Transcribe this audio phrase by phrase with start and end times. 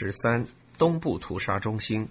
[0.00, 0.46] 十三，
[0.78, 2.08] 东部屠杀中心。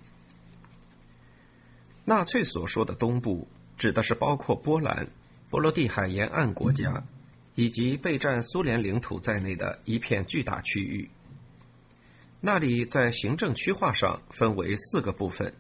[2.06, 3.48] 纳粹所说的东部，
[3.80, 5.08] 指的是包括波兰、
[5.50, 7.04] 波罗的海沿岸国家
[7.56, 11.10] 以及备战苏联领土在内的一片巨大区域。
[12.40, 15.52] 那里在行政区划上分为四个部分。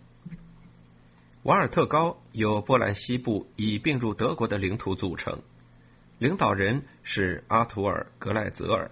[1.41, 5.41] 瓦尔特高由波兰西部已并入德国的领土组成，
[6.19, 8.91] 领导人是阿图尔·格赖泽尔。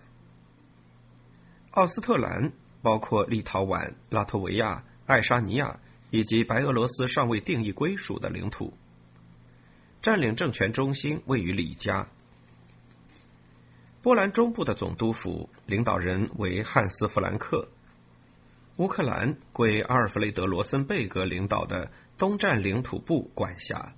[1.72, 2.52] 奥斯特兰
[2.88, 5.78] 包括立陶宛、拉脱维亚、爱沙尼亚
[6.10, 8.74] 以及白俄罗斯尚未定义归属的领土。
[10.02, 12.08] 占领政权中心位于里加。
[14.02, 17.68] 波兰中部的总督府领导人为汉斯·弗兰克。
[18.78, 23.94] 乌克兰归阿尔弗雷德·罗森贝格领导的东战领土部管辖。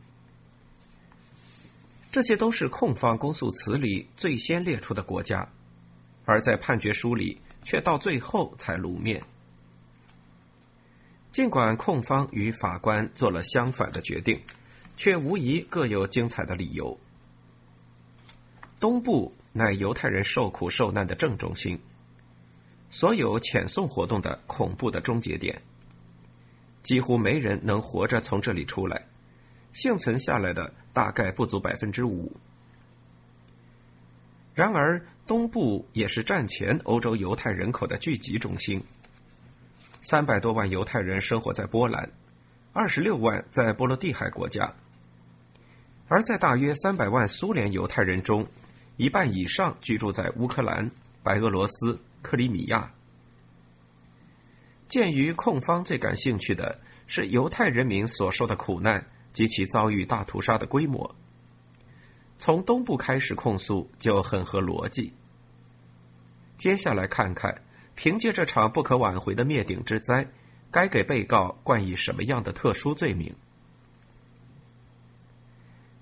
[2.09, 5.47] 这些都是控方公诉词里最先列出的国家，
[6.25, 7.39] 而在判决书里。
[7.69, 9.21] 却到最后才露面。
[11.31, 14.41] 尽管控方与法官做了相反的决定，
[14.97, 16.99] 却无疑各有精彩的理由。
[18.79, 21.79] 东部乃犹太人受苦受难的正中心，
[22.89, 25.61] 所有遣送活动的恐怖的终结点。
[26.81, 29.05] 几乎没人能活着从这里出来，
[29.73, 32.35] 幸存下来的大概不足百分之五。
[34.55, 38.83] 然而，东部也是战前欧洲犹太人口的聚集中心。
[40.01, 42.09] 三百多万犹太人生活在波兰，
[42.73, 44.73] 二十六万在波罗的海国家。
[46.07, 48.47] 而在大约三百万苏联犹太人中，
[48.97, 50.89] 一半以上居住在乌克兰、
[51.21, 52.91] 白俄罗斯、克里米亚。
[54.87, 61.15] 鉴于控方最感兴趣的是犹太人民所受的苦难及其遭遇大屠杀的规模。
[62.39, 65.13] 从东部开始控诉就很合逻辑。
[66.59, 67.63] 接下来看看，
[67.95, 70.27] 凭借这场不可挽回的灭顶之灾，
[70.69, 73.33] 该给被告冠以什么样的特殊罪名？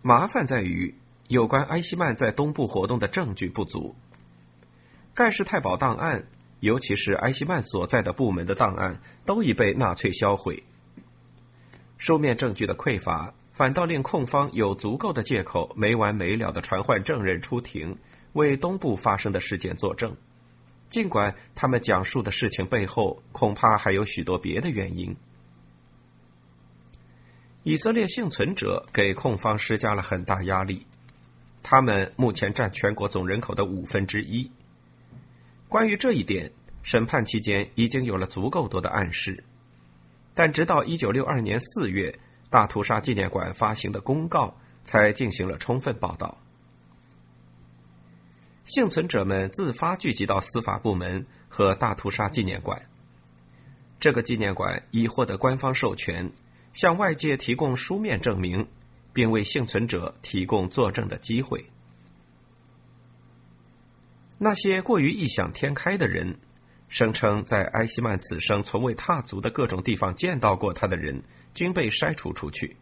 [0.02, 0.96] 麻烦在于，
[1.28, 3.96] 有关埃希曼在东部活动的证据不足。
[5.14, 6.28] 盖世太保档案，
[6.60, 10.64] 尤其是埃希曼所在的部门的档案，都已被纳粹销毁。
[11.98, 13.34] 书面证据的匮乏。
[13.52, 17.98] 反倒令控方有足够的借口，没完没了的传唤证人出庭，
[18.34, 20.16] 为东部发生的事件作证，
[20.90, 25.16] 尽管他们讲述的事情背后恐怕还有许多别的原因。
[27.64, 30.86] 以色列幸存者给控方施加了很大压力，
[31.62, 34.50] 他们目前占全国总人口的五分之一。
[35.68, 36.52] 关于这一点，
[36.84, 39.44] 审判期间已经有了足够多的暗示，
[40.34, 42.18] 但直到一九六二年四月。
[42.50, 44.56] 大屠杀纪念馆发行的公告
[44.86, 46.38] 才进行了充分报道。
[48.68, 52.82] 幸存者们自发聚集到司法部门和大屠杀纪念馆。
[53.98, 56.30] 这个纪念馆已获得官方授权，
[56.74, 58.68] 向外界提供书面证明，
[59.14, 61.66] 并为幸存者提供作证的机会。
[64.38, 66.38] 那些过于异想天开的人，
[66.90, 71.24] 声称在埃希曼此生从未踏足的各种地方见到过他的人。
[71.56, 72.78] 均被筛除出去，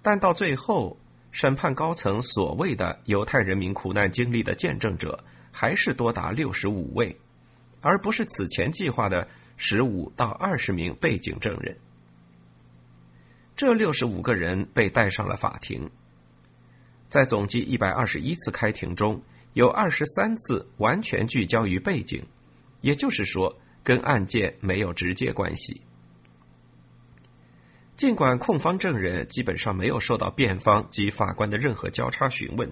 [0.00, 0.96] 但到最后，
[1.36, 7.14] 审判高层所谓的犹太人民苦难经历的见证者还是多达六十五位，
[7.82, 11.76] 而不是此前计划的十五到二十名背景证人。
[13.54, 15.90] 这六十五个人被带上了法庭，
[17.10, 22.24] 在总计一百二十一次开庭中，有二十三次完全聚焦于背景，
[22.80, 23.54] 也就是说，
[23.84, 25.82] 跟案件没有直接关系。
[27.96, 32.70] 尽管控方证人基本上没有受到辩方及法官的任何交叉询问，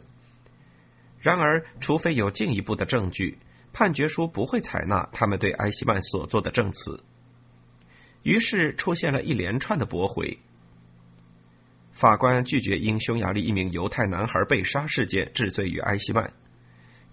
[1.19, 3.39] 然而，除非有进一步的证据，
[3.73, 7.03] 判决书不会采纳他们对埃希曼所做的证词。
[8.23, 10.39] 于是出现了一连串的驳回。
[11.93, 16.35] 法官拒绝因匈牙利一名犹太男孩被杀事件治罪于埃希曼，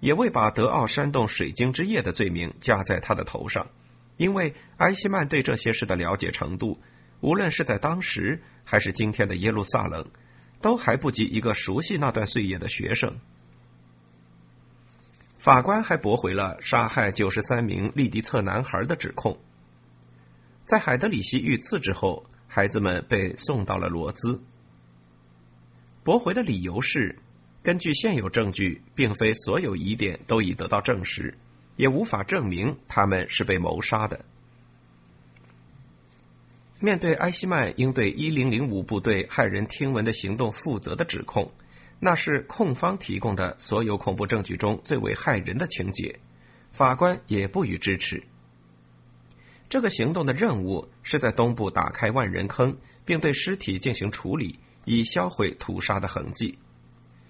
[0.02, 3.70] 也未把德奥煽动水晶之夜的罪名加在他的头上，
[4.18, 6.78] 因为埃希曼对这些事的了解程度。
[7.22, 10.06] 无论是在当时还是今天的耶路撒冷，
[10.60, 13.16] 都还不及一个熟悉那段岁月的学生。
[15.40, 19.40] 法官还驳回了杀害九十三名利迪策男孩的指控。
[20.66, 24.40] 在海德里希遇刺之后，孩子们被送到了罗兹。
[26.04, 27.18] 驳回的理由是，
[27.64, 31.36] 根据现有证据，并非所有疑点都已得到证实，
[31.76, 34.24] 也无法证明他们是被谋杀的。
[36.84, 41.52] 面对埃希曼应对一零零五部队骇人听闻的行动负责的指控，
[42.00, 46.20] 那是控方提供的所有恐怖证据中最为骇人的情节，
[46.72, 48.24] 法官也不予支持。
[49.70, 52.76] 这个行动的任务是在东部打开万人坑，
[53.06, 56.58] 并对尸体进行处理，以销毁屠杀的痕迹。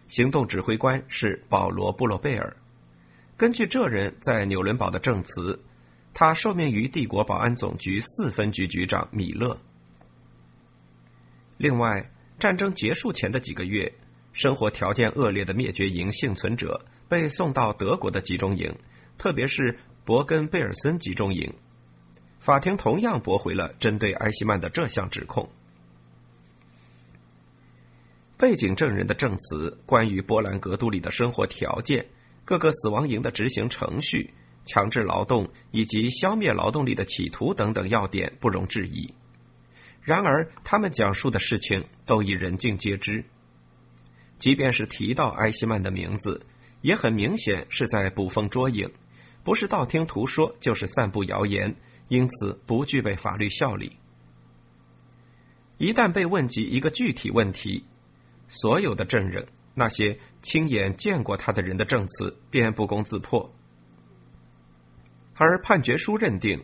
[0.07, 2.55] 行动指挥官是保罗·布洛贝尔。
[3.35, 5.61] 根据这人在纽伦堡的证词，
[6.13, 9.57] 他受命于帝国保安总局四分局局长米勒。
[11.57, 13.93] 另外，战争结束前的几个月，
[14.33, 18.75] 生活条件恶劣的灭绝营幸存者被送到德国的集中营，
[19.17, 21.53] 特别是伯根贝尔森集中营。
[22.39, 25.49] 法庭同样驳回了针对埃希曼的这项指控。
[28.37, 32.07] 背景证人的证词关于波兰格都里的生活条件、
[32.43, 34.33] 各个死亡营的执行程序、
[34.65, 39.13] 强制劳动以及消灭劳动力的企图等等要点不容置疑。
[40.01, 43.23] 然而，他们讲述的事情都已人尽皆知。
[44.39, 46.45] 即便是提到埃希曼的名字，
[46.81, 48.91] 也很明显是在捕风捉影，
[49.43, 51.75] 不是道听途说，就是散布谣言。
[52.07, 53.95] 因此，不具备法律效力。
[55.77, 57.85] 一旦被问及一个具体问题，
[58.49, 63.53] 所有的证人，那些亲眼见过他的人的证词便不攻自破。
[65.43, 66.63] 而判决书认定，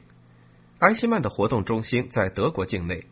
[0.81, 3.03] 埃希曼的活动中心在德国境内，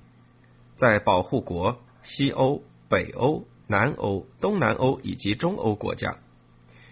[0.75, 6.19] 在保护国西欧、北欧、南欧、东南欧以及中欧国家，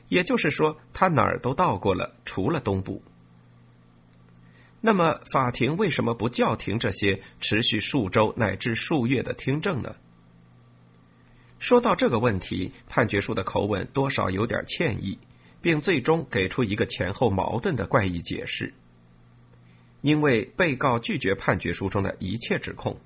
[0.08, 3.04] 也就是说，他哪儿都到过了，除了东部。
[4.82, 9.96] 那么，法庭为什么不叫停这些持续数周乃至数月的听证呢？
[11.60, 15.20] 说到这个问题，判决书的口吻多少有点歉意，
[15.64, 18.72] 并最终给出一个前后矛盾的怪异解释。
[20.02, 23.00] 因为被告拒绝判决书中的一切指控，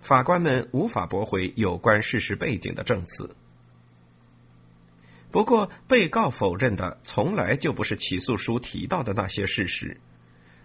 [0.00, 3.34] 法官们无法驳回有关事实背景的证词。
[5.32, 10.00] 不过，被告否认的从来就不是起诉书提到的那些事实。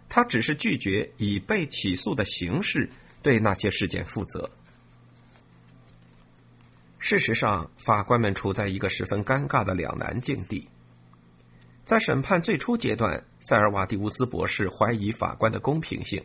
[0.08, 2.90] 他只是拒绝以被起诉的形式
[3.24, 4.52] 对那些事件负责。
[7.00, 10.68] 事实上，法官们处在一个十分尴尬的两难境地。
[11.84, 16.24] 在审判最初阶段，塞尔瓦蒂乌斯博士怀疑法官的公平性。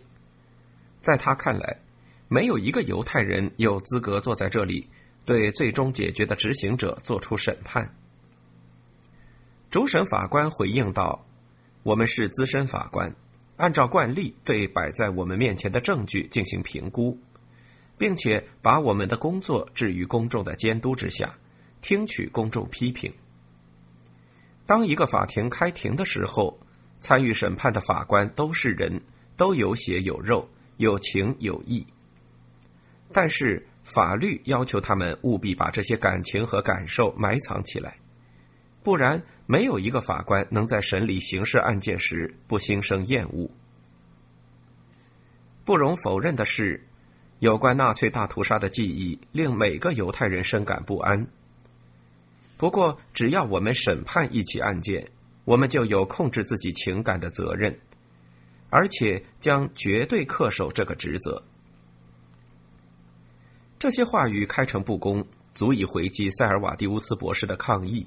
[1.02, 1.80] 在他看来，
[2.28, 4.88] 没有一个犹太人有资格坐在这里
[5.24, 7.94] 对最终解决的执行者作出审判。
[9.70, 11.26] 主审法官回应道
[11.82, 13.14] ：“我们是资深法官。”
[13.56, 17.18] 按照惯例，对摆在我们面前的证据进行评估，
[17.96, 21.38] 并且把我们的工作置于公众的监督之下，
[21.80, 23.12] 听取公众批评。
[24.66, 26.58] 当一个法庭开庭的时候，
[27.00, 29.00] 参与审判的法官都是人，
[29.36, 31.86] 都有血有肉，有情有义。
[33.12, 37.96] 但是法律要求他们务必把这些感情和感受埋藏起来。
[38.82, 43.50] 不然，没有一个法官能在审理刑事案件时不心生厌恶。
[45.64, 46.86] 不容否认的是，
[47.38, 51.28] 有关纳粹大屠杀的记忆令每个犹太人深感不安。
[52.56, 55.10] 不过，只要我们审判一起案件，
[55.44, 57.78] 我们就有控制自己情感的责任，
[58.70, 61.42] 而且将绝对恪守这个职责。
[63.78, 68.06] 这些话语开诚布公，足以回击塞尔瓦蒂乌斯博士的抗议。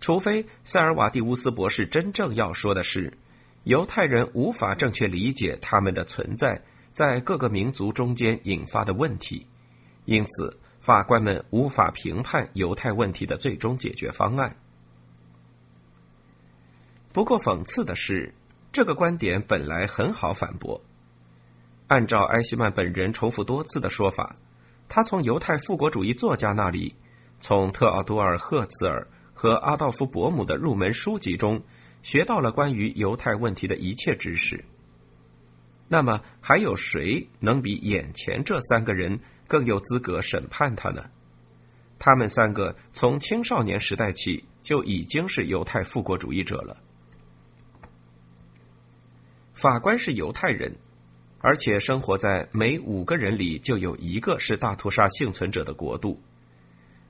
[0.00, 3.16] 除非塞尔瓦蒂乌斯博士真正要说的是，
[3.62, 6.60] 犹太人无法正确理解他们的存在
[6.92, 9.46] 在各个民族中间引发的问题，
[10.04, 14.54] 因此法官们无法评判犹太问题的最终解决方案。
[17.10, 18.34] 不过，讽刺的是，
[18.70, 20.82] 这个观点本来很好反驳。
[21.86, 24.36] 按照埃希曼本人重复多次的说法，
[24.86, 26.94] 他从犹太复国主义作家那里，
[27.40, 29.08] 从特奥多尔·赫茨尔。
[29.36, 31.60] 和阿道夫·伯姆的入门书籍中
[32.02, 34.64] 学到了关于犹太问题的一切知识。
[35.88, 41.04] 那么，还有谁能比眼前这三个人更有资格审判他呢？
[41.98, 46.76] 他们三个从青少年时代起就已经是犹太复国主义者了。
[49.54, 50.76] 法官是犹太人，
[51.38, 56.20] 而且生活在每五个人里就有一个是大屠杀幸存者的国度。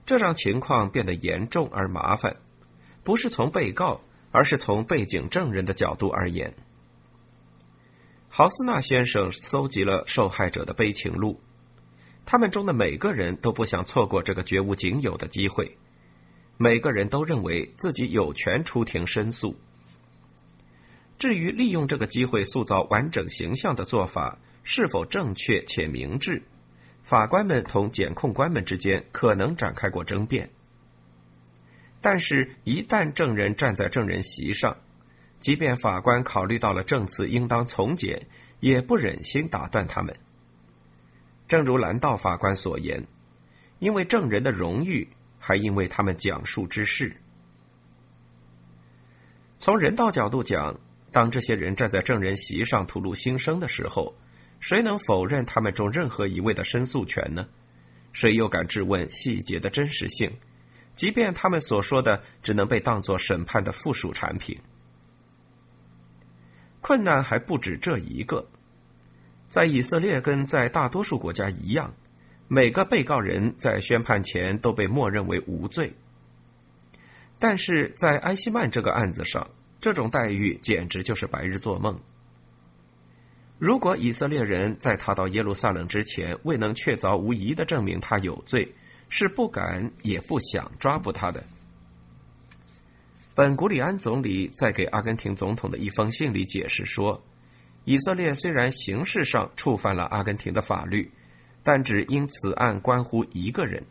[0.05, 2.37] 这让情况变得严重而麻烦，
[3.03, 6.55] 不是从被告，而是从背景证人的角度而言。
[8.29, 11.41] 豪斯纳先生搜集了受害者的悲情录，
[12.27, 15.77] 他们中的每个人都不想错过这个绝无仅有的机会，
[16.57, 19.57] 每个人都认为自己有权出庭申诉。
[21.19, 26.43] 至于利用这个机会塑造完整形象的做法是否正确且明智？
[27.03, 30.49] 法官们同检控官们之间可能展开过争辩，
[32.01, 34.79] 但是，一旦证人站在证人席上，
[35.39, 38.27] 即便法官考虑到了证词应当从简，
[38.61, 40.17] 也不忍心打断他们。
[41.47, 43.07] 正如兰道法官所言，
[43.79, 45.09] 因为证人的荣誉，
[45.39, 47.15] 还因为他们讲述之事。
[49.59, 50.79] 从人道角度讲，
[51.13, 54.15] 当这些人站在证人席上吐露心声的时候，
[54.61, 57.47] 谁能否认他们中任何一位的申诉权呢？
[58.13, 60.33] 谁又敢质问细节的真实性？
[60.95, 64.59] 即便他们所说的只能被当作审判的附属产品。
[66.81, 68.47] 困难还不止这一个，
[69.55, 71.95] 在以色列跟在大多数国家一样，
[72.49, 75.95] 每个被告人在宣判前都被默认为无罪。
[77.39, 81.97] 但是在埃希曼这个案子上，这种待遇简直就是白日做梦。
[83.57, 88.75] 如果以色列人在他到耶路撒冷之前未能确凿无疑的证明他有罪，
[89.09, 91.45] 是不敢也不想抓捕他的。
[93.37, 97.23] 本古里安总理在给阿根廷总统的一封信里解释说，
[97.85, 101.11] 以色列虽然形式上触犯了阿根廷的法律，
[101.63, 103.85] 但只因此案关乎一个人，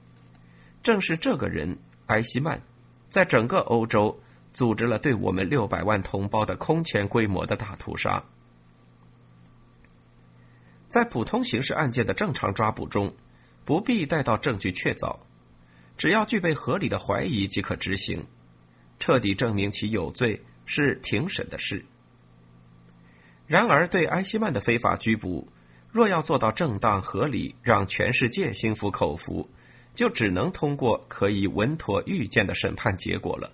[0.81, 2.61] 正是这个人埃希曼，
[3.09, 4.19] 在整个欧洲
[4.53, 8.23] 组织了对我们六百万同胞的空前规模的大屠杀。
[10.89, 13.15] 在普通刑事案件的正常抓捕中，
[13.65, 15.17] 不必待到证据确凿，
[15.97, 18.25] 只要具备合理的怀疑即可执行。
[18.99, 21.83] 彻底证明其有罪是庭审的事。
[23.53, 25.47] 然而，对埃希曼的非法拘捕，
[25.91, 29.47] 若要做到正当合理，让全世界心服口服，
[29.93, 33.51] 就只能通过可以稳妥预见的审判结果了。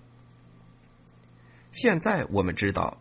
[1.70, 2.98] 现在我们知道，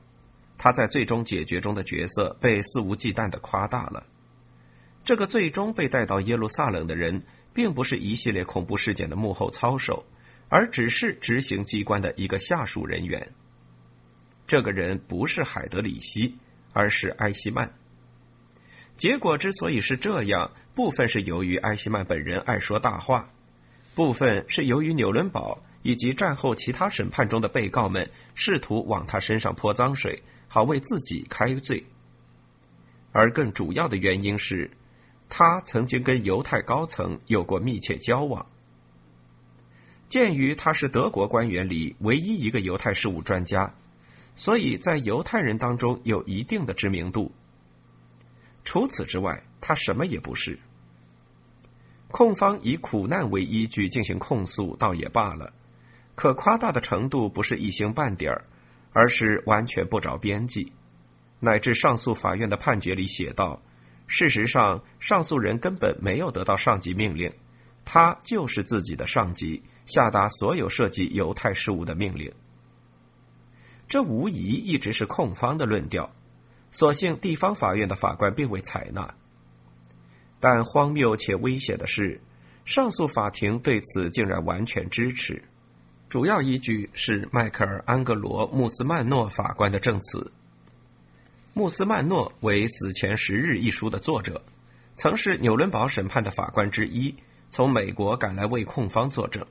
[0.58, 4.06] 他在最终解决中的角色被肆无忌惮的夸大了。
[5.06, 10.06] 这个最终被带到耶路撒冷的人，并不是一系列恐怖事件的幕后操手。
[10.50, 13.32] 而只是执行机关的一个下属人员。
[14.46, 16.36] 这个人不是海德里希，
[16.80, 17.74] 而是埃希曼。
[18.96, 23.28] 结果之所以是这样，部分是由于埃希曼本人爱说大话，
[23.96, 31.86] 部分是由于纽伦堡以及战后其他审判中的被告们试图往他身上泼脏水，好为自己开罪。
[33.12, 34.72] 而更主要的原因是，
[35.28, 38.46] 他曾经跟犹太高层有过密切交往。
[40.08, 43.76] 鉴于他是德国官员里唯一一个犹太事务专家，
[44.40, 47.30] 所以在犹太人当中有一定的知名度。
[48.64, 50.58] 除此之外，他什么也不是。
[52.08, 55.52] 控方以苦难为依据进行控诉，倒也罢了，
[56.16, 58.46] 可夸大的程度不是一星半点儿，
[58.94, 60.72] 而是完全不着边际。
[61.42, 63.62] 乃至上诉法院的判决里写道
[64.08, 67.30] ：“事实上，上诉人根本没有得到上级命令，
[67.84, 72.32] 他就是自己的上级。”下达所有涉及犹太事务的命令，
[73.90, 76.10] 这无疑一直是控方的论调。
[76.72, 79.16] 所幸地方法院的法官并未采纳。
[80.40, 82.22] 但荒谬且危险的是，
[82.64, 85.44] 上诉法庭对此竟然完全支持。
[86.08, 90.32] 主要依据是迈克尔·安格罗·穆斯曼诺法官的证词。
[91.54, 94.42] 穆斯曼诺为《死前十日》一书的作者，
[94.96, 97.16] 曾是纽伦堡审判的法官之一，
[97.50, 99.44] 从美国赶来为控方作证。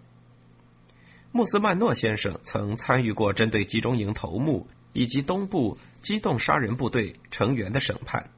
[1.30, 8.30] 穆斯曼诺先生曾参与过针对集中营头目以及东部机动杀人部队成员的审判。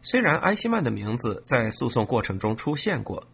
[0.00, 3.26] 虽然埃希曼的名字在诉讼过程中出现过，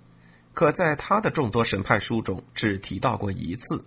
[0.52, 3.84] 可在他的众多审判书中只提到过一次。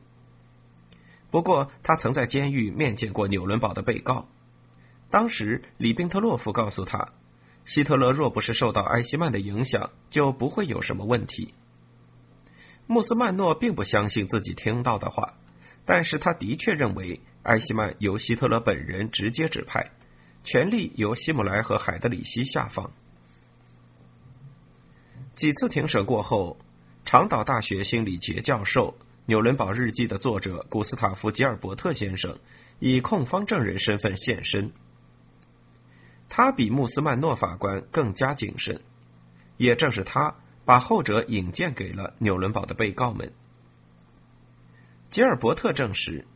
[1.29, 4.27] 不过，他曾在监狱面见过纽伦堡的被告。
[5.09, 7.13] 当时，里宾特洛夫告诉他，
[7.65, 11.53] 希特勒若不是受到埃希曼的影响，就不会有什么问题。
[12.87, 15.37] 穆斯曼诺并不相信自己听到的话，
[15.85, 19.91] 但是他的确认为埃希曼由希特勒本人直接指派，
[20.43, 22.89] 权力由希姆莱和海德里希下放。
[25.35, 26.57] 几次庭审过后，
[27.03, 32.39] 长岛大学心理学教授、纽伦堡日记的作者古斯塔夫·吉尔伯特先生
[32.79, 34.71] 以控方证人身份现身。
[36.29, 38.81] 他比穆斯曼诺法官更加谨慎，
[39.57, 40.33] 也正是他。
[40.67, 43.31] 把后者引荐给了纽伦堡的被告们。
[45.09, 46.27] 吉尔伯特证实，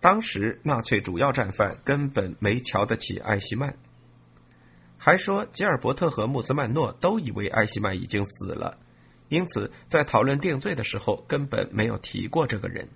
[0.00, 3.76] 当时纳粹主要战犯根本没瞧得起艾希曼，
[4.96, 8.78] 还说吉尔伯特和穆斯曼诺都以为艾希曼已经死了，
[9.28, 12.88] 因此在讨论定罪的时候根本没有提过这个人。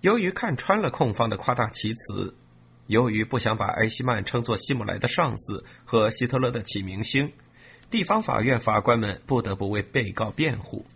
[0.00, 2.34] 由于看穿了控方的夸大其词，
[2.88, 7.32] 由于不想把艾希曼称作希姆莱的上司和希特勒的启明星。
[7.90, 10.86] 地方法院法官们不得不为被告辩护。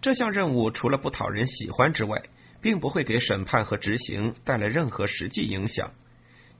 [0.00, 2.22] 这项任务除了不讨人喜欢之外，
[2.60, 5.90] 并不会给审判和执行带来任何实际影响，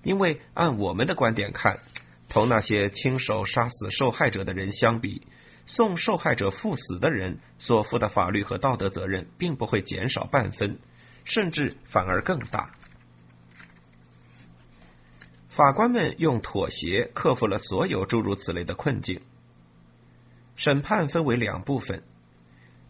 [0.03, 1.79] 因为按我们的观点看，
[2.29, 5.23] 同那些亲手杀死受害者的人相比，
[5.67, 10.79] 送受害者赴死的人所负的法律和道德责任并不会减少半分，
[11.25, 12.71] 甚至反而更大。
[15.53, 19.21] 法官们用妥协克服了所有诸如此类的困境。
[20.57, 22.03] 审判分为两部分，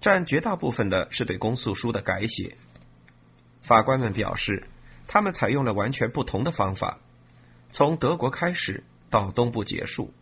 [0.01, 2.57] 占绝大部分的是对公诉书的改写。
[3.63, 4.69] 法官们表示，
[5.09, 7.01] 他们采用了完全不同的方法，
[7.73, 10.15] 从德国开始到东部结束。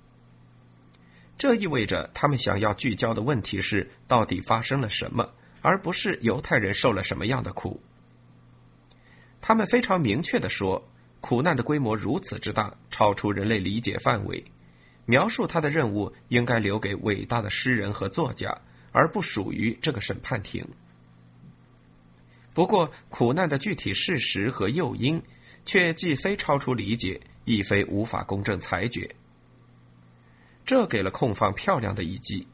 [1.37, 5.31] 这意味着他们想要聚焦的问题是到底发生了什么，
[5.61, 7.83] 而不是犹太人受了什么样的苦。
[9.43, 10.90] 他们非常明确的说。
[11.21, 14.43] 苦难的规模如此之大，超出人类理解范围。
[15.07, 18.57] 描述他的任务应该留给伟大的诗人和作家，
[18.93, 20.65] 而不属于这个审判庭。
[22.55, 25.21] 不过，苦难的具体事实和诱因，
[25.65, 29.15] 却既非超出理解，亦非无法公正裁决。
[30.65, 32.47] 这给了控方漂亮的一击。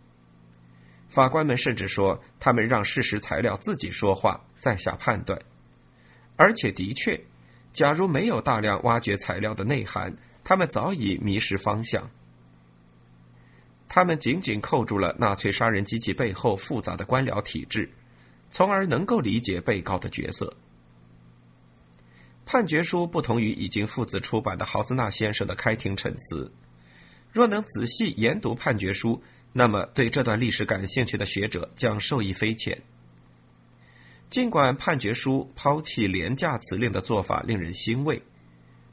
[1.08, 5.40] 法官们甚至说，他们让事实材料自己说话，再下判断。
[6.36, 7.20] 而且，的确。
[7.76, 12.10] 假如没有大量挖掘材料的内涵，他们早已迷失方向。
[13.86, 17.90] 他们紧紧扣住了纳粹杀人机器背后复杂的官僚体制，
[18.50, 20.56] 从而能够理解被告的角色。
[22.46, 26.50] 判决书不同于已经父子出版的豪斯纳先生的开庭陈词。
[27.30, 32.82] 若能仔细研读判决书，那么对这段历史感兴趣的学者将受益匪浅。
[34.28, 38.20] 尽管判决书抛弃廉价辞令的做法令人欣慰，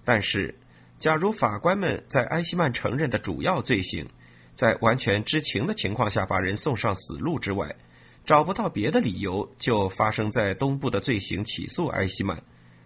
[0.06, 0.58] 但是，
[1.00, 4.08] 假如法官们在埃希曼承认的主要罪行，
[4.54, 7.75] 在完全知情的情况下把人送上死路之外，
[8.25, 12.42] 找不到别的理由就发生在东部的罪行起诉埃希曼，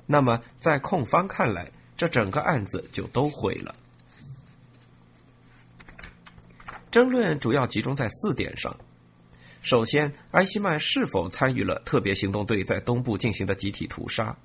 [0.05, 3.75] 那么在控方看来，这整个案子就都毁了。
[6.89, 8.75] 争论主要集中在四点上。
[9.61, 14.37] 首先，埃希曼是否参与了特别行动队在东部进行的集体屠杀？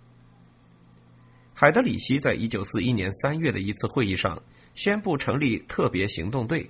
[1.54, 4.42] 海德里希在一九四一年三月的一次会议上
[4.74, 6.68] 宣布成立特别行动队，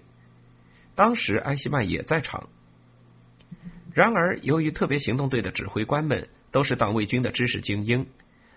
[0.94, 2.46] 当时埃希曼也在场。
[3.94, 8.06] 然而，由于特别行动队的指挥官们都是党卫军的知识精英，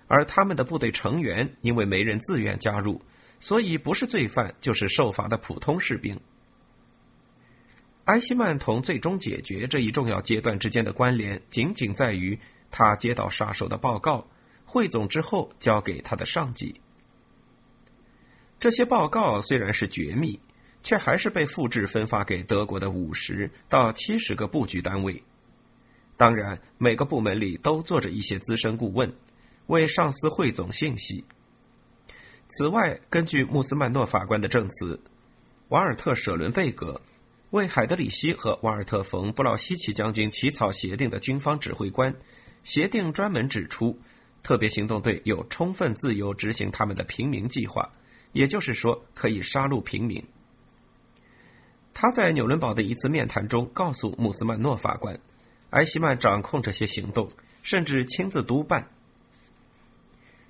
[0.07, 3.01] 而他们的部队成员因为没人自愿加入，
[3.39, 6.19] 所以不是罪犯就是受罚的普通士兵。
[8.05, 12.39] 埃希曼同最终解决这一重要阶段之间的关联，仅仅在于
[12.69, 14.27] 他接到杀手的报告，
[14.63, 16.79] 汇总之后交给他的上级。
[18.59, 20.39] 这些报告虽然是绝密，
[20.83, 25.23] 却还是被复制分发给德国的五十到七十个布局单位。
[26.15, 29.11] 当然，每个部门里都坐着一些资深顾问，
[29.65, 31.25] 为上司汇总信息。
[32.49, 35.01] 此外，根据穆斯曼诺法官的证词，
[35.69, 37.01] 瓦尔特·舍伦贝格。
[37.55, 42.13] 为海德里希和瓦尔特·冯·布劳希奇将军起草协定的军方指挥官，
[42.65, 43.97] 协定专门指出，
[44.43, 47.89] 特别行动队有充分自由执行他们的平民计划，
[48.33, 50.21] 也就是说，可以杀戮平民。
[51.93, 55.17] 他在纽伦堡的一次面谈中告诉穆斯曼诺法官，
[55.69, 57.31] 埃希曼掌控这些行动，
[57.63, 58.89] 甚至亲自督办。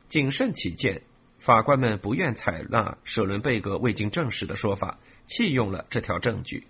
[0.09, 1.03] 谨慎起见，
[1.37, 6.65] 法官们不愿采纳舍伦贝格未经证实的说法，弃用了这条证据。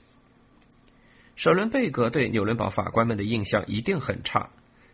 [1.36, 4.50] 舍伦贝格对纽伦堡法官们的印象一定很差，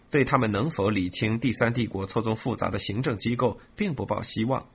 [0.09, 4.67] 对他们能否理清第三帝国错综复杂的行政机构并不抱希望。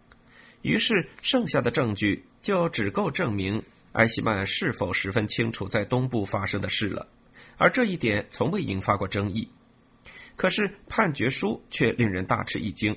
[0.62, 7.08] 于是，剩下的证据就只够证明埃希曼是否十分清楚在东部发生的事了，
[7.56, 9.48] 而这一点从未引发过争议。
[10.36, 12.96] 可是，判决书却令人大吃一惊，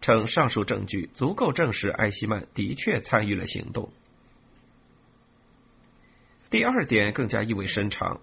[0.00, 3.92] 称上述证据足够证实埃希曼的确参与了行动。
[6.50, 8.20] 第二点更加意味深长，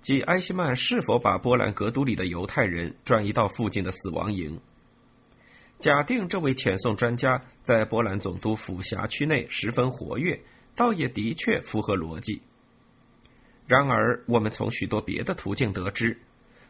[0.00, 4.58] 即埃希曼是否把波兰格都里的犹太人转移到附近的死亡营。
[5.78, 10.40] 假定这位遣送专家在波兰总督府辖区内十分活跃，
[10.74, 12.40] 倒也的确符合逻辑。
[13.66, 16.18] 然而，我们从许多别的途径得知，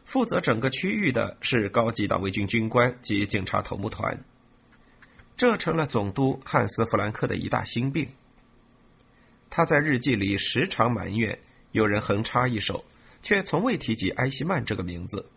[0.03, 4.23] 负责整个区域的是高级党卫军军官及警察头目团，
[5.37, 8.09] 这成了总督汉斯·弗兰克的一大心病。
[9.51, 11.37] 他在日记里时常埋怨
[11.73, 12.85] 有人横插一手，
[13.21, 15.29] 却从未提及埃希曼这个名字。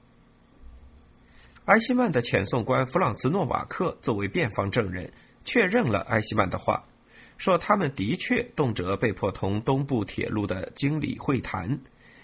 [1.64, 5.12] 埃希曼的遣送官弗朗茨诺瓦克作为辩方证人，
[5.44, 6.84] 确认了埃希曼的话，
[7.38, 11.80] 说他们的确动辄被迫同东部铁路的经理会谈，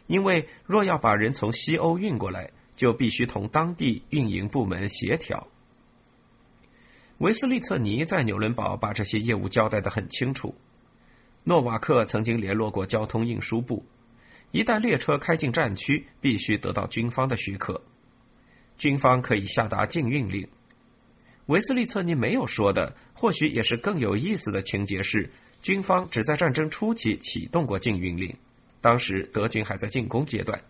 [0.06, 5.48] 因为若要把人从西欧运过来，就必须同当地运营部门协调。
[7.18, 10.54] 维斯利策尼在纽伦堡把这些业务交代得很清楚。
[11.44, 13.84] 诺瓦克曾经联络过交通运输部，
[14.50, 17.80] 一旦列车开进战区，必须得到军方的许可，
[18.78, 20.46] 军方可以下达禁运令。
[21.46, 25.28] 维斯利策尼没有说的，或许也是更有意思的情节是，
[25.62, 28.34] 军方只在战争初期启动过禁运令，
[28.80, 30.60] 当时德军还在进攻阶段，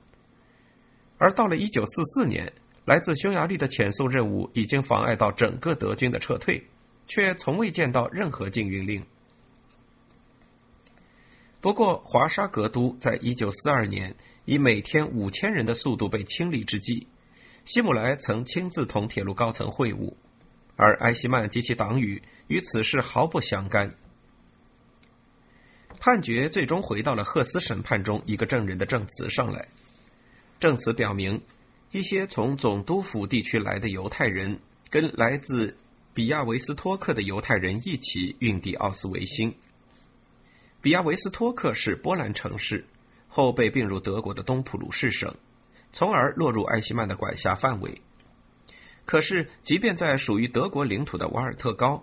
[1.19, 2.53] 而到了一九四四年。
[2.87, 6.61] 来自匈牙利的遣送任务已经妨碍到整个德军的撤退，
[7.07, 9.05] 却从未见到任何禁运令。
[11.61, 14.15] 不过，华沙格都在一九四二年
[14.47, 17.07] 以每天五千人的速度被清理之际，
[17.67, 20.15] 希姆莱曾亲自同铁路高层会晤，
[20.77, 23.95] 而埃希曼及其党羽与此事毫不相干。
[25.99, 29.69] 判决最终回到了赫斯审判中一个证人的证词上来，
[30.59, 31.43] 证词表明。
[31.93, 35.77] 一些从总督府地区来的犹太人，跟来自
[36.15, 39.53] 比亚维斯托克的犹太人一起运抵奥斯维辛。
[40.83, 42.87] 比亚维斯托克是波兰城市，
[43.29, 45.35] 后被并入德国的东普鲁士省，
[45.93, 48.01] 从而落入艾希曼的管辖范围。
[49.05, 52.03] 可是，即便在属于德国领土的瓦尔特高，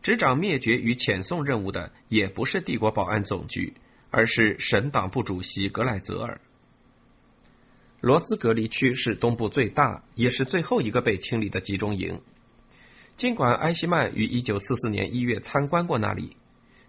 [0.00, 3.74] 执掌灭绝与遣送任务的也不是帝国保安总局，
[4.10, 6.40] 而是省党部主席格莱泽尔。
[8.00, 12.20] 罗兹隔离区是东部最大也是最后一个被清理的集中营。
[13.16, 16.36] 尽管埃希曼于1944年1月参观过那里，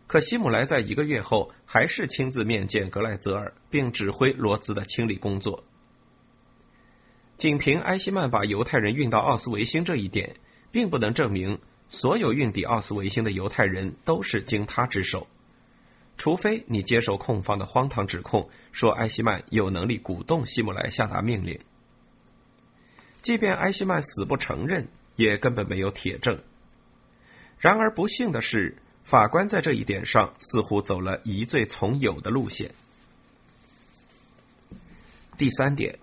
[0.07, 5.63] 可希姆莱在一个月后还是亲自面见格莱泽尔，并指挥罗兹的清理工作。
[7.35, 10.37] 仅凭埃希曼把犹太人运到奥斯维辛这一点，
[10.71, 15.27] 并不能证明所有运抵奥斯维辛的犹太人都是经他之手。
[16.17, 21.59] 除非你接受控方的荒唐指控，说埃希曼有能力鼓动希姆莱下达命令。
[23.21, 26.39] 即便埃希曼死不承认，也根本没有铁证。
[27.59, 32.69] 然而不幸的是，法官在这一点上似乎走了疑罪从有的路线。
[35.37, 35.97] 第三点，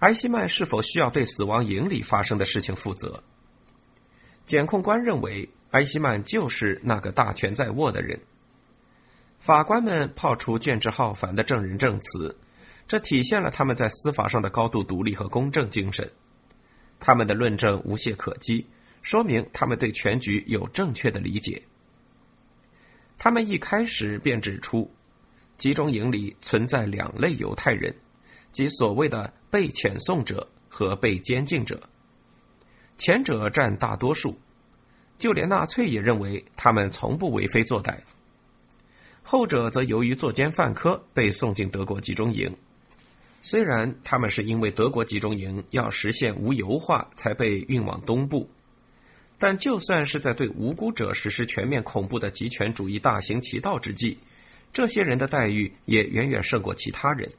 [0.00, 3.22] 埃希曼是否需要对死亡营里发生的事情负责？
[4.44, 8.20] 检控官认为，埃希曼就是那个大权在握的人。
[9.40, 12.36] 法官们抛出卷帙浩繁的证人证词，
[12.86, 16.12] 这体现了他们在司法上的高度独立和公正精神。
[17.00, 18.66] 他们的论证无懈可击，
[19.00, 21.62] 说明他们对全局有正确的理解。
[23.24, 24.92] 他们一开始便指出，
[25.56, 27.96] 集中营里存在两类犹太人，
[28.52, 31.88] 即所谓的被遣送者和被监禁者。
[32.98, 34.38] 前者占大多数，
[35.18, 37.96] 就连纳粹也认为他们从不为非作歹。
[39.22, 42.54] 后者则由于作奸犯科被送进德国集中营，
[43.40, 48.50] 虽然他们是因为德国集中营要实现无油化才被运往东部，
[49.44, 54.16] 但就算是在对无辜者实施全面恐怖的极权主义大行其道之际，
[54.72, 57.30] 这些人的待遇也远远胜过其他人。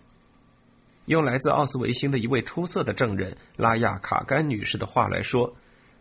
[1.05, 5.55] 用来自奥斯维辛的一位出色的证人拉亚卡甘女士的话来说，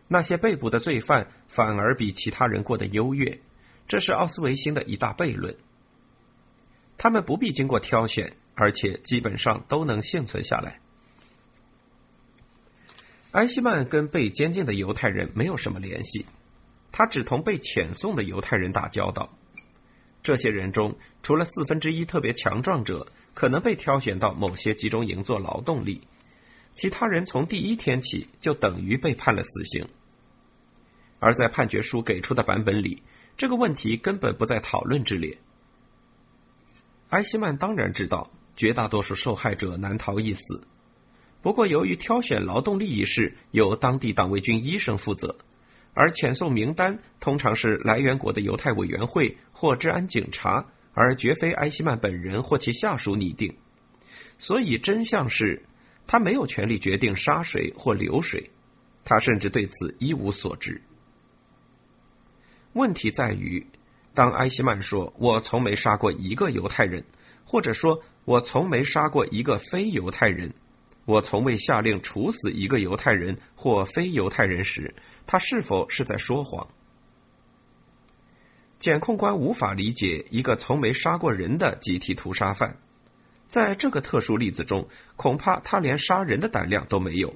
[0.07, 3.39] 那些被捕的罪犯反而比其他人过得优越，
[3.87, 5.55] 这是奥斯维辛的一大悖论。
[6.99, 10.79] 他们不必经过挑选，而且基本上都能幸存下来。
[13.35, 16.25] 埃希曼跟被监禁的犹太人没有什么联系，
[16.93, 19.29] 他只同被遣送的犹太人打交道。
[20.23, 26.07] 这些人中，除了四分之一特别强壮者可能被挑选到某些集中营做劳动力，
[26.75, 29.85] 其他人从第一天起就等于被判了死刑。
[31.19, 33.03] 而在判决书给出的版本里，
[33.35, 35.37] 这个问题根本不在讨论之列。
[37.09, 40.65] 埃希曼当然知道，绝大多数受害者难逃一死。
[41.45, 45.37] 不过，由于挑选劳动力一事由当地党卫军医生负责，
[45.93, 53.55] 而遣送名单通常是来源国的犹太委员会或治安警察，而绝非埃希曼本人或其下属拟定，
[54.39, 55.63] 所以真相是，
[56.07, 58.49] 他没有权利决定杀谁或留谁，
[59.03, 60.81] 他甚至对此一无所知。
[62.73, 63.63] 问题在于。
[64.15, 67.05] 当埃希曼说“我从没杀过一个犹太人”，
[67.45, 70.51] 或者说“我从没杀过一个非犹太人
[71.05, 74.93] ”，“我从未下令处死一个犹太人或非犹太人”时，
[75.25, 76.67] 他是否是在说谎？
[78.79, 82.77] 检控官无法理解一个从没杀过人的集体屠杀犯，
[83.47, 87.33] 在这个特殊例子中，恐怕他连杀人的胆量都没有，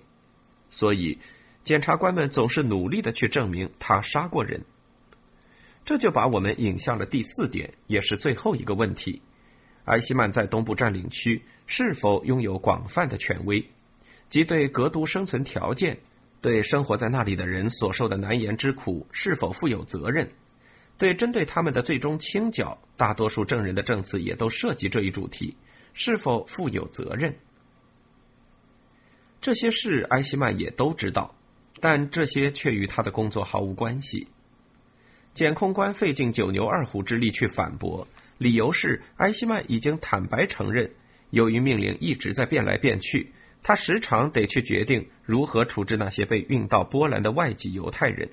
[0.70, 1.18] 所以
[1.64, 4.64] 检察官们总是努力的去证明他杀过人。
[5.86, 9.22] 这就把我们引向了第四点，也是最后一个问题：
[9.86, 13.64] 埃希曼在东部占领区是否拥有广泛的权威？
[14.28, 16.00] 即对格都生存条件、
[16.42, 20.32] 对生活在那里的人所受的难言之苦是否负有责任，
[20.98, 25.56] 对针对他们的最终清剿，大多数证人的证词也都涉及这一主题：
[25.94, 27.36] 是否负有责任？
[29.40, 31.36] 这些事埃希曼也都知道，
[31.80, 34.28] 但这些却与他的工作毫无关系。
[35.36, 38.08] 检控官费尽九牛二虎之力去反驳，
[38.40, 40.92] 理由是埃希曼已经坦白承认，
[41.30, 43.32] 由于命令一直在变来变去，
[43.64, 48.30] 他时常得去决定如何处置那些被运到波兰的外籍犹太人。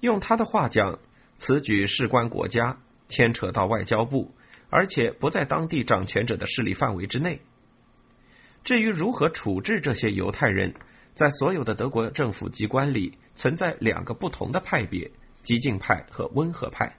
[0.00, 0.98] 用他的话讲，
[1.38, 4.34] 此举事关国家，牵扯到外交部，
[4.70, 7.40] 而且不在当地掌权者的势力范围之内。
[8.64, 10.74] 至于如何处置这些犹太人，
[11.14, 15.10] 在所有的德国政府机关里存在两个不同的派别。
[15.42, 16.92] 激进派和温和派，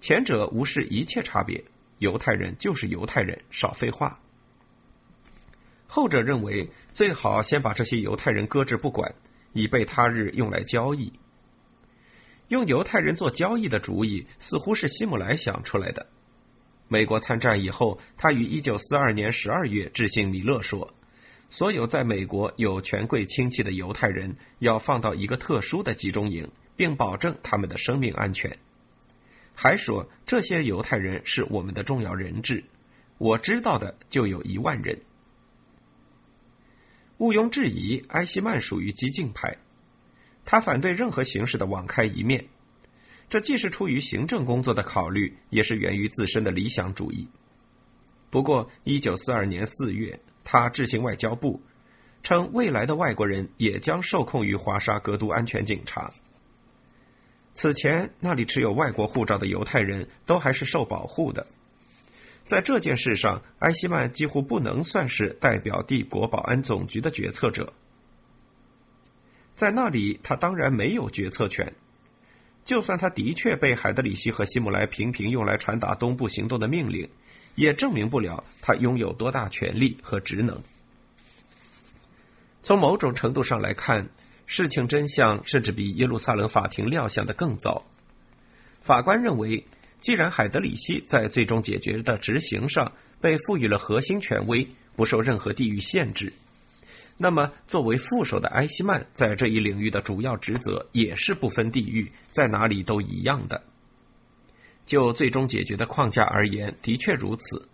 [0.00, 1.62] 前者无视一切差别，
[2.00, 4.20] 犹太人就是犹太人，少废话。
[5.86, 9.14] 后者认为最好先把这些犹太人搁置不管，
[9.52, 11.12] 以备他日用来交易。
[12.48, 16.08] 用犹太人做交易的主意，似乎是希姆莱想出来的。
[16.88, 20.92] 美国参战以后，他于一九四二年十二月致信米勒说
[21.48, 28.58] ：“所有在美国有权贵亲戚的犹太人，要放到一个特殊的集中营。”并保证他们的生命安全。
[29.62, 32.64] 还说这些犹太人是我们的重要人质，
[33.18, 34.98] 我知道的就有一万人。
[37.18, 39.54] 毋庸置疑，埃希曼属于激进派，
[40.46, 42.42] 他反对任何形式的网开一面。
[43.28, 47.28] 这既是出于行政工作的考虑，也是源于自身的理想主义。
[48.30, 51.60] 不过，一九四二年四月，他致信外交部，
[52.22, 56.10] 称未来的外国人也将受控于华沙格都安全警察。
[57.60, 61.46] 此前，那里持有外国护照的犹太人都还是受保护的。
[62.46, 67.70] 在这件事上，埃希曼几乎不能算是代表帝国保安总局的决策者。
[69.56, 71.70] 在那里，他当然没有决策权。
[72.64, 77.06] 就算他的确被海德里希和希姆莱频频用来传达东部行动的命令，
[77.56, 80.58] 也证明不了他拥有多大权力和职能。
[82.62, 84.08] 从某种程度上来看。
[84.52, 87.86] 事情真相甚至比耶路撒冷法庭料想的更糟。
[88.80, 89.64] 法官认为，
[90.00, 96.32] 既然海德里希在最终解决的执行上被赋予了核心权威，不受任何地域限制，
[97.16, 103.62] 那么作为副手的埃希曼在这一领域的主要职责也是不分地域，在哪里都一样的。
[104.84, 107.68] 就最终解决的框架而言，的确如此。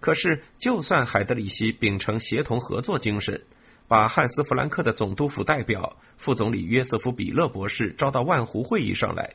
[0.00, 3.40] 可是，就算海德里希秉承协同合作精神，
[3.86, 9.34] 把汉斯·弗兰克的总督府代表副总理约瑟夫·比勒博士招到万湖会议上来，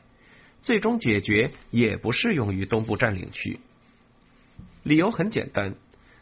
[0.60, 3.58] 最终解决也不适用于东部占领区。
[4.82, 5.74] 理由很简单，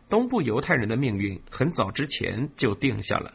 [0.09, 3.33] 东部犹太人的命运很早之前就定下了。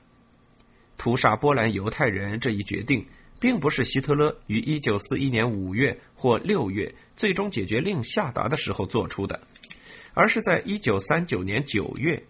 [0.98, 3.06] 屠杀波兰犹太人这一决定，
[3.40, 9.42] 并不是希特勒于1941年5月或6月最终解决令下达的时候做出的，
[10.14, 12.24] 而是在1939年9月。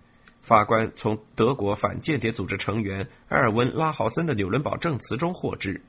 [0.43, 5.81] 法官从德国反间谍组织成员埃尔温·拉豪森的纽伦堡证词中获知，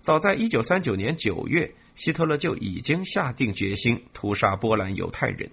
[0.00, 5.50] 早在1939年9月，希特勒就已经下定决心屠杀波兰犹太人。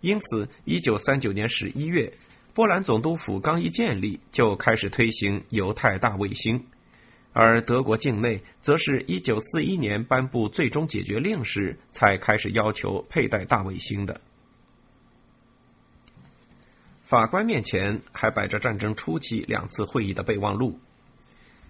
[0.00, 2.12] 因此，1939年11月，
[2.52, 6.66] 波兰总督府刚一建立，就开始推行犹太大卫星，
[7.32, 14.20] 而德国境内则是1941年颁布最终解决令时才开始要求佩戴大卫星的。
[17.12, 20.80] 法官面前还摆着战争初期两次会议的备忘录，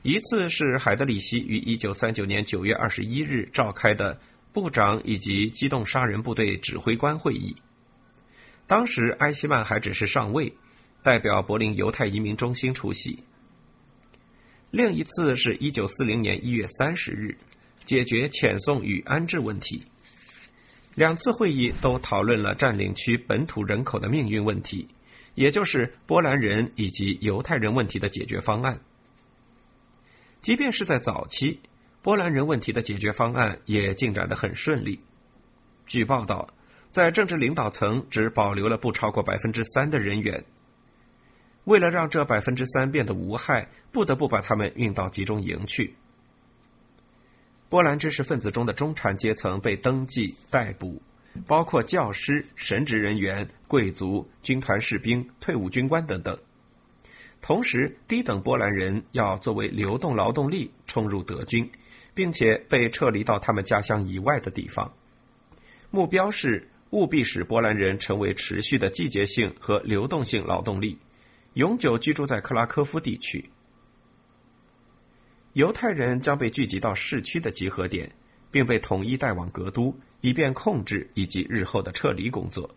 [0.03, 4.21] 一次是海德里希于一九三九年九月二十一日召开的
[4.53, 7.57] 部长以及机动杀人部队指挥官会议，
[8.69, 10.55] 当时埃希曼还只是上尉，
[11.03, 13.25] 代表柏林犹太移民中心出席。
[14.71, 17.37] 另一次是一九四零年一月三十日，
[17.85, 19.83] 解决遣送与安置问题。
[20.95, 24.87] 两次会议都讨论了占领区本土人口的命运问题。
[25.35, 28.81] 也就是波兰人以及犹太人问题的解决方案。
[30.41, 31.61] 即便是在早期，
[32.03, 35.01] 波兰人问题的解决方案也进展得很顺利。
[35.87, 36.53] 据报道，
[36.91, 40.45] 在政治领导层只保留了不超过百分之三的人员。
[41.65, 45.95] 为了让这百分之三变得无害，不得不把他们运到集中营去。
[47.69, 51.01] 波兰知识分子中的中产阶层被登记逮捕。
[51.47, 56.39] 包括教师、神职人员、贵族、军团士兵、退伍军官等等。
[57.41, 61.69] 同时，低等波兰人要作为流动劳动力冲入德军，
[62.15, 64.93] 并且被撤离到他们家乡以外的地方。
[65.91, 70.99] 目标是务必使波兰人成为持续的季节性和流动性劳动力，
[71.55, 73.51] 永久居住在克拉科夫地区。
[75.55, 78.15] 犹太人将被聚集到市区的集合点，
[78.51, 82.75] 并被统一带往格都，以便控制以及日后的撤离工作。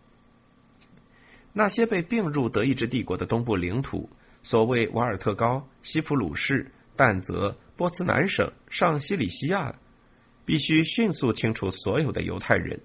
[1.54, 4.10] 那些被并入德意志帝国的东部领土，
[4.42, 9.74] 所谓瓦尔特高、西普鲁士、但泽、波茨南省、上西里西亚，
[10.44, 12.78] 必须迅速清除所有的犹太人。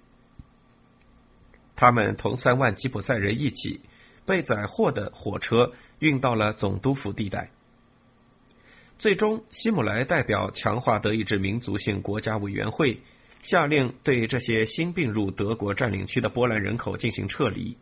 [1.76, 3.82] 他们同三万吉普赛人一起，
[4.26, 7.52] 被载货的火车运到了总督府地带。
[9.00, 13.02] 最终，希姆莱代表强化德意志民族性国家委员会，
[13.42, 17.76] 下令对这些新并入德国占领区的波兰人口进行撤离。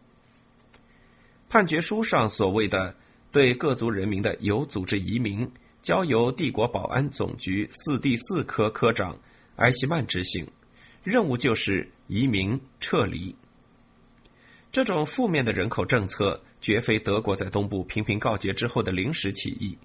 [1.50, 2.96] 判决书上所谓的
[3.32, 5.50] 对各族人民的有组织移民，
[5.82, 9.18] 交由帝国保安总局四第四科科长
[9.58, 10.48] 埃希曼执行，
[11.04, 13.36] 任务就是移民撤离。
[14.72, 19.76] 这种负面的人口政策，绝非德国在东部频频告捷之后的临时起义。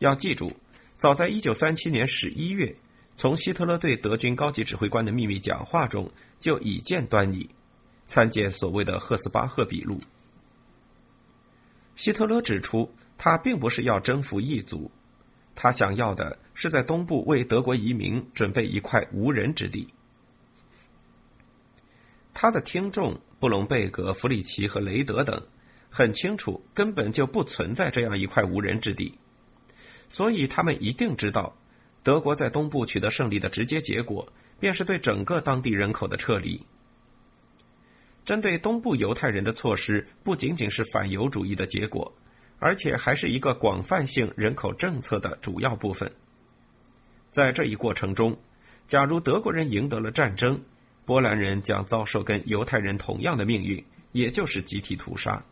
[0.00, 0.52] 要记住，
[0.98, 2.76] 早在1937年11月，
[3.16, 7.48] 从希特勒对德军高级指挥官的秘密讲话中就已见端倪。
[8.08, 9.98] 参见所谓的赫斯巴赫笔录。
[11.96, 14.88] 希特勒指出，他并不是要征服异族，
[15.56, 19.88] 他想要的是在东部为德国移民准备一块无人之地。
[22.32, 25.42] 他的听众布隆贝格、弗里奇和雷德等
[25.90, 29.18] 很清楚，根本就不存在这样一块无人之地。
[30.08, 31.56] 所以，他们一定知道，
[32.06, 36.64] 德国在东部取得胜利的直接结果，便是对整个当地人口的撤离。
[38.24, 42.14] 针对东部犹太人的措施，不仅仅是反犹主义的结果，
[42.60, 46.08] 而且还是一个广泛性人口政策的主要部分。
[47.32, 48.38] 在这一过程中，
[48.86, 50.62] 假如德国人赢得了战争，
[51.04, 55.44] 波兰人将遭受跟犹太人同样的命运，也就是集体屠杀。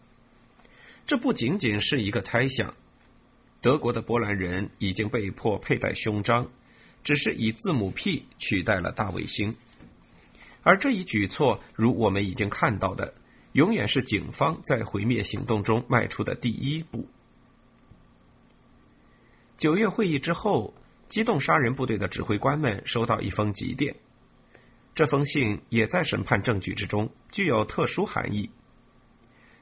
[1.04, 2.72] 这不仅仅是一个猜想。
[3.64, 6.50] 德国的波兰人已经被迫佩戴胸章，
[7.02, 9.56] 只是以字母 P 取代了大卫星。
[10.62, 13.14] 而这一举措，如我们已经看到的，
[13.52, 17.08] 永远是警方在毁灭行动中迈出的第一步。
[19.56, 20.74] 九月会议之后，
[21.08, 23.96] 机动杀人部队的指挥官们收到一封急电，
[24.94, 28.50] 这封信也在审判证据之中，具有特殊含义。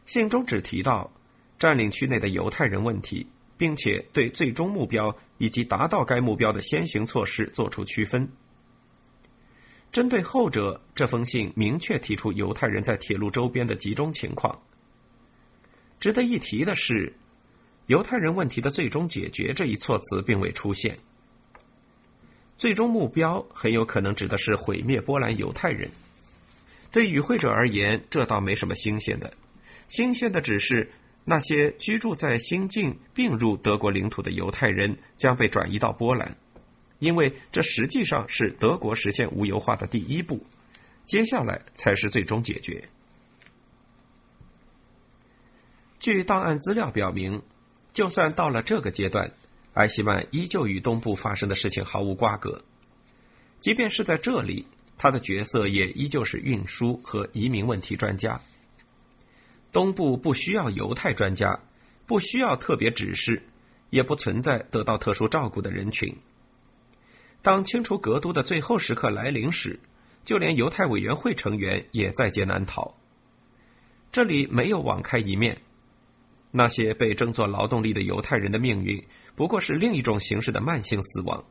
[0.07, 1.13] 信中只提到
[1.57, 3.29] 占领区内的犹太人问题。
[3.63, 8.29] 并且对最终目标以及达到该目标的先行措施作出区分。
[9.93, 14.61] 针对后者，这封信明确提出犹太人在铁路周边的集中情况。
[16.01, 17.15] 值得一提的是
[17.87, 20.99] ，“犹太人问题的最终解决”这一措辞并未出现。
[22.59, 25.89] 最终目标很有可能指的是毁灭波兰犹太人。
[26.91, 29.33] 对与会者而言，这倒没什么新鲜的，
[29.87, 30.91] 新鲜的只是。
[31.25, 36.37] 那些居住在新境并入德国领土的犹太人将被转移到波兰，
[36.99, 40.45] 因为这实际上是德国实现无油化的第一步，
[41.07, 42.89] 接下来才是最终解决。
[46.01, 47.41] 据档案资料表明，
[47.93, 49.31] 就算到了这个阶段，
[49.75, 52.65] 埃希曼依旧与东部发生的事情毫无瓜葛。
[53.61, 54.67] 即便是在这里，
[54.99, 58.41] 他的角色也依旧是运输和移民问题专家。
[59.73, 61.59] 东部不需要犹太专家，
[62.07, 63.43] 不需要特别指示，
[63.89, 66.15] 也不存在得到特殊照顾的人群。
[67.41, 69.81] 当清除格都的最后时刻来临时，
[70.25, 72.95] 就连犹太委员会成员也在劫难逃。
[74.13, 75.63] 这里没有网开一面，
[76.51, 79.03] 那些被征作劳动力的犹太人的命运，
[79.35, 81.43] 不过是另一种形式的慢性死亡。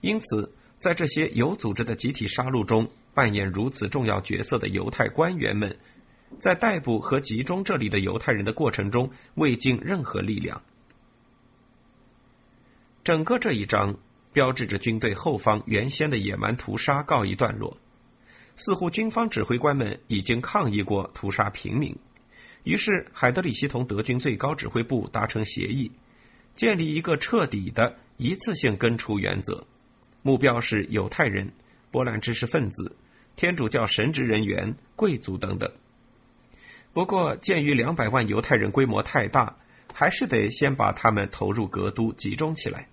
[0.00, 5.78] 因此，在这些有组织的集体杀戮中扮演如此重要角色的犹太官员们。
[6.38, 10.62] 在逮捕和集中这里的犹太人的过程中，未尽任何力量。
[13.02, 13.96] 整个这一章
[14.32, 17.76] 标志着军队后方原先的野蛮屠杀告一段落。
[18.56, 21.96] 似乎军方指挥官们已经抗议过屠杀平民，
[22.64, 25.90] 于是海德里希同德军最高指挥部达成协议，
[26.56, 29.64] 建立一个彻底的一次性根除原则，
[30.22, 31.52] 目标是犹太人、
[31.92, 32.96] 波兰知识分子、
[33.36, 35.70] 天主教神职人员、贵族等等。
[36.98, 39.56] 不过，鉴于两百万犹太人规模太大，
[39.94, 42.88] 还是得先把他们投入格都集中起来。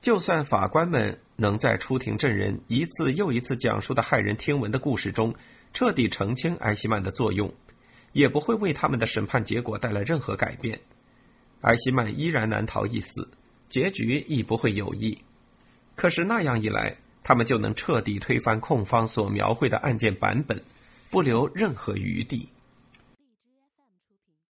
[0.00, 5.34] 就算法官们能在出庭证人一次又一次讲述的骇人听闻的故事中
[5.72, 7.52] 彻底澄清埃希曼的作用，
[8.12, 10.78] 也不会为他们的审判结果带来任何改变。
[11.62, 13.28] 埃希曼依然难逃一死，
[13.66, 15.18] 结局亦不会有意。
[15.96, 20.62] 可是那样一来，他们就能彻底推翻控方所描绘的案件版本。
[21.10, 22.48] 不留任何余地。